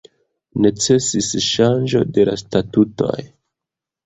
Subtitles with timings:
[0.65, 3.13] Necesis ŝanĝo de la statutoj.